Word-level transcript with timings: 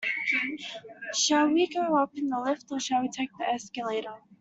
Shall 1.13 1.49
we 1.49 1.67
go 1.67 1.95
up 2.01 2.17
in 2.17 2.29
the 2.29 2.39
lift, 2.41 2.65
or 2.71 2.79
shall 2.79 3.01
we 3.03 3.09
take 3.09 3.29
the 3.37 3.47
escalator? 3.47 4.15